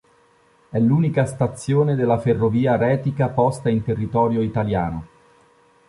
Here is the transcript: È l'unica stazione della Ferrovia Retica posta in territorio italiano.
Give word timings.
È 0.71 0.79
l'unica 0.79 1.25
stazione 1.27 1.93
della 1.93 2.17
Ferrovia 2.17 2.75
Retica 2.75 3.29
posta 3.29 3.69
in 3.69 3.83
territorio 3.83 4.41
italiano. 4.41 5.07